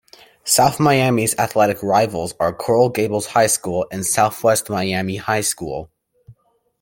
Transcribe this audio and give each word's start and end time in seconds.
South 0.45 0.79
Miami's 0.79 1.37
athletic 1.37 1.83
rivals 1.83 2.33
are 2.39 2.51
Coral 2.51 2.89
Gables 2.89 3.27
High 3.27 3.45
School 3.45 3.85
and 3.91 4.03
Southwest 4.03 4.67
Miami 4.67 5.17
High 5.17 5.41
School. 5.41 5.91